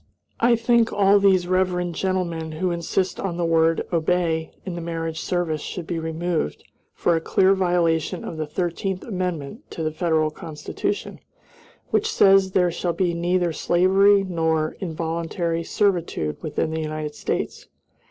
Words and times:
I 0.39 0.55
think 0.55 0.91
all 0.91 1.19
these 1.19 1.47
reverend 1.47 1.93
gentlemen 1.93 2.53
who 2.53 2.71
insist 2.71 3.19
on 3.19 3.37
the 3.37 3.45
word 3.45 3.85
"obey" 3.93 4.51
in 4.65 4.73
the 4.73 4.81
marriage 4.81 5.19
service 5.21 5.61
should 5.61 5.85
be 5.85 5.99
removed 5.99 6.63
for 6.95 7.15
a 7.15 7.21
clear 7.21 7.53
violation 7.53 8.23
of 8.23 8.37
the 8.37 8.47
Thirteenth 8.47 9.03
Amendment 9.03 9.69
to 9.69 9.83
the 9.83 9.91
Federal 9.91 10.31
Constitution, 10.31 11.19
which 11.91 12.11
says 12.11 12.53
there 12.53 12.71
shall 12.71 12.93
be 12.93 13.13
neither 13.13 13.53
slavery 13.53 14.23
nor 14.23 14.75
involuntary 14.79 15.63
servitude 15.63 16.41
within 16.41 16.71
the 16.71 16.81
United 16.81 17.13
States. 17.13 17.67